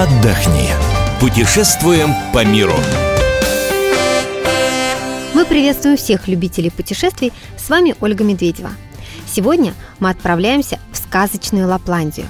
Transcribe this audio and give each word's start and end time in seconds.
Отдохни. 0.00 0.70
Путешествуем 1.20 2.14
по 2.32 2.42
миру. 2.42 2.72
Мы 5.34 5.44
приветствуем 5.44 5.98
всех 5.98 6.26
любителей 6.26 6.70
путешествий. 6.70 7.34
С 7.58 7.68
вами 7.68 7.94
Ольга 8.00 8.24
Медведева. 8.24 8.70
Сегодня 9.26 9.74
мы 9.98 10.08
отправляемся 10.08 10.78
в 10.90 10.96
сказочную 10.96 11.68
Лапландию. 11.68 12.26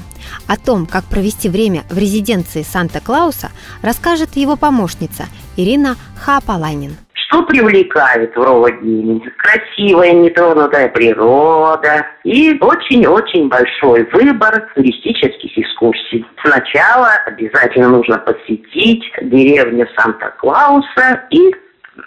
О 0.49 0.57
том, 0.57 0.85
как 0.85 1.05
провести 1.05 1.49
время 1.49 1.85
в 1.89 1.97
резиденции 1.97 2.67
Санта-Клауса, 2.69 3.53
расскажет 3.83 4.37
его 4.37 4.57
помощница 4.57 5.27
Ирина 5.57 5.97
Хапаланин. 6.17 6.97
Что 7.31 7.45
привлекает 7.45 8.35
в 8.35 8.43
Роводине? 8.43 9.21
Красивая 9.37 10.11
нетронутая 10.13 10.89
природа 10.89 12.05
и 12.25 12.59
очень-очень 12.61 13.49
большой 13.49 14.03
выбор 14.13 14.69
туристических 14.75 15.57
экскурсий. 15.57 16.27
Сначала 16.45 17.13
обязательно 17.27 17.91
нужно 17.91 18.19
посетить 18.19 19.05
деревню 19.23 19.87
Санта-Клауса 19.97 21.23
и 21.31 21.55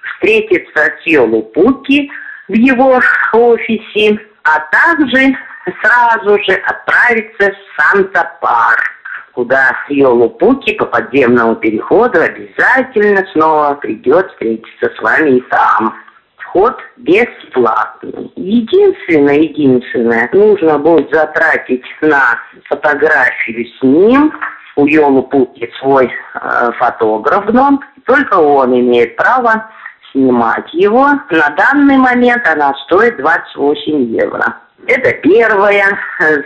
встретиться 0.03 0.91
с 1.01 1.05
Йолупуки 1.05 2.11
в 2.49 2.53
его 2.53 2.99
офисе, 3.31 4.19
а 4.43 4.59
также 4.71 5.37
сразу 5.81 6.37
же 6.43 6.53
отправиться 6.67 7.53
в 7.53 7.81
Санта-Парк 7.81 8.92
куда 9.33 9.75
Йолупуки 9.89 10.75
по 10.75 10.85
подземному 10.85 11.55
переходу 11.55 12.19
обязательно 12.21 13.25
снова 13.33 13.75
придет 13.75 14.29
встретиться 14.31 14.91
с 14.95 15.01
вами 15.01 15.37
и 15.37 15.41
там. 15.41 15.95
Вход 16.37 16.77
бесплатный. 16.97 18.31
Единственное, 18.35 19.39
единственное, 19.39 20.29
нужно 20.33 20.77
будет 20.77 21.09
затратить 21.11 21.83
на 22.01 22.39
фотографию 22.65 23.65
с 23.65 23.81
ним. 23.81 24.31
У 24.75 24.85
Йолупуки 24.85 25.71
свой 25.79 26.05
э, 26.05 26.71
фотограф 26.77 27.45
дом, 27.47 27.79
только 28.05 28.35
он 28.35 28.73
имеет 28.79 29.15
право 29.15 29.69
снимать 30.11 30.71
его. 30.73 31.09
На 31.29 31.49
данный 31.57 31.97
момент 31.97 32.47
она 32.47 32.73
стоит 32.85 33.17
28 33.17 34.15
евро. 34.15 34.62
Это 34.87 35.13
первое. 35.13 35.97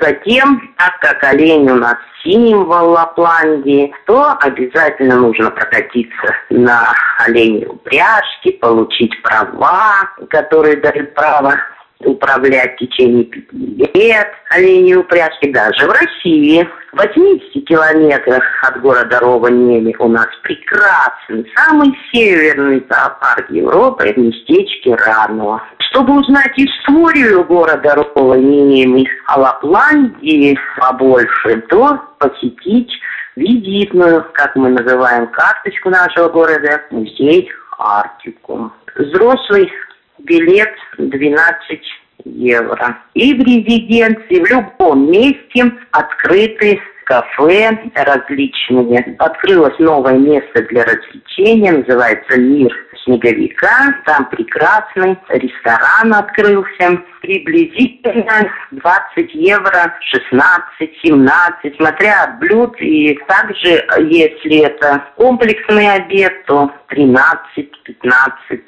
Затем, 0.02 0.73
так 0.77 0.99
как 0.99 1.23
олень 1.23 1.69
у 1.69 1.75
нас 1.75 1.95
символ 2.23 2.91
Лапландии, 2.91 3.93
то 4.05 4.38
обязательно 4.39 5.16
нужно 5.16 5.49
прокатиться 5.52 6.35
на 6.49 6.93
оленей 7.25 7.65
упряжке, 7.65 8.53
получить 8.59 9.21
права, 9.23 10.09
которые 10.30 10.77
дают 10.77 11.13
право 11.13 11.55
управлять 11.99 12.75
в 12.75 12.77
течение 12.77 13.23
пяти 13.23 13.91
лет 13.95 14.31
оленей 14.52 14.95
упряжки. 14.95 15.52
Даже 15.52 15.88
в 15.88 15.91
России, 15.91 16.67
80 16.97 17.67
километрах 17.67 18.43
от 18.63 18.81
города 18.81 19.19
Рованеми 19.19 19.95
у 19.99 20.07
нас 20.07 20.27
прекрасный, 20.41 21.45
самый 21.55 21.95
северный 22.11 22.83
зоопарк 22.89 23.49
Европы 23.51 24.13
в 24.13 24.17
местечке 24.17 24.95
Рано. 24.95 25.61
Чтобы 25.89 26.19
узнать 26.19 26.53
историю 26.57 27.43
города 27.45 27.95
Рованеми, 27.95 29.07
о 29.27 29.39
Лапландии 29.39 30.57
побольше, 30.79 31.61
то 31.69 31.99
посетить 32.17 32.91
визитную, 33.35 34.25
как 34.33 34.55
мы 34.55 34.69
называем, 34.69 35.27
карточку 35.27 35.89
нашего 35.89 36.29
города, 36.29 36.81
музей 36.89 37.49
Арктику. 37.77 38.71
Взрослый 38.95 39.71
билет 40.17 40.73
12 40.97 41.79
евро. 42.25 42.97
И 43.14 43.33
в 43.33 43.39
резиденции, 43.39 44.43
в 44.43 44.49
любом 44.49 45.11
месте 45.11 45.71
открыты 45.92 46.80
кафе 47.08 47.71
различные. 47.95 49.15
Открылось 49.19 49.77
новое 49.80 50.17
место 50.17 50.61
для 50.64 50.83
развлечения, 50.83 51.71
называется 51.71 52.37
«Мир 52.37 52.69
снеговика». 53.05 53.95
Там 54.05 54.30
прекрасный 54.30 55.17
ресторан 55.30 56.14
открылся. 56.14 57.02
Приблизительно 57.21 58.52
20 58.71 59.33
евро, 59.33 59.93
16-17, 60.33 61.77
смотря 61.77 62.23
от 62.23 62.39
блюд. 62.39 62.75
И 62.81 63.17
также, 63.27 63.86
если 64.09 64.65
это 64.65 65.05
комплексный 65.15 65.89
обед, 65.89 66.45
то 66.45 66.71
13-15 66.92 68.59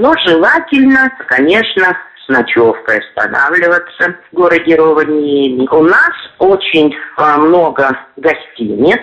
но 0.00 0.14
желательно, 0.26 1.12
конечно, 1.28 1.94
ночевкой 2.30 2.98
останавливаться 2.98 4.16
в 4.32 4.36
городе 4.36 4.76
Ровaniemi. 4.76 5.66
У 5.70 5.82
нас 5.82 6.12
очень 6.38 6.94
а, 7.16 7.36
много 7.38 7.96
гостиниц 8.16 9.02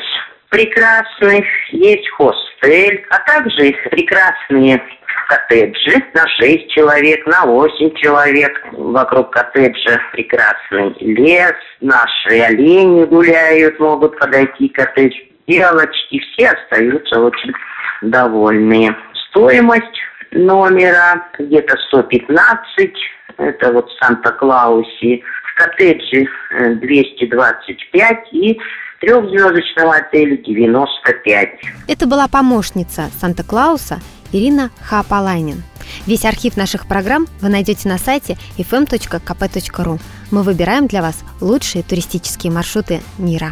прекрасных, 0.50 1.46
есть 1.72 2.10
хостель, 2.12 3.06
а 3.10 3.20
также 3.20 3.74
прекрасные 3.92 4.82
коттеджи 5.28 6.04
на 6.14 6.28
6 6.28 6.70
человек, 6.70 7.26
на 7.28 7.46
8 7.46 7.96
человек. 7.96 8.54
Вокруг 8.72 9.32
коттеджа 9.32 10.00
прекрасный 10.14 10.96
лес, 11.00 11.56
наши 11.82 12.40
олени 12.40 13.06
гуляют, 13.06 13.80
могут 13.80 14.18
подойти 14.18 14.70
к 14.70 14.76
коттеджу. 14.76 15.20
Девочки, 15.48 16.20
все 16.20 16.50
остаются 16.50 17.22
очень 17.22 17.54
довольные. 18.02 18.96
Стоимость 19.30 20.00
номера, 20.38 21.24
где-то 21.38 21.76
115, 21.90 22.92
это 23.38 23.72
вот 23.72 23.90
в 23.90 24.04
Санта-Клаусе, 24.04 25.22
в 25.44 25.56
коттедже 25.56 26.28
225 26.76 28.12
э, 28.12 28.16
и 28.32 28.60
трехзвездочного 29.00 29.96
отеля 29.98 30.38
95. 30.38 31.50
Это 31.88 32.08
была 32.08 32.28
помощница 32.28 33.10
Санта-Клауса 33.20 34.00
Ирина 34.32 34.72
Хапалайнин. 34.82 35.64
Весь 36.06 36.26
архив 36.26 36.58
наших 36.58 36.88
программ 36.88 37.28
вы 37.42 37.50
найдете 37.50 37.88
на 37.88 37.98
сайте 37.98 38.38
fm.kp.ru. 38.58 40.00
Мы 40.32 40.44
выбираем 40.44 40.88
для 40.88 41.02
вас 41.02 41.24
лучшие 41.40 41.84
туристические 41.84 42.52
маршруты 42.52 43.02
мира. 43.18 43.52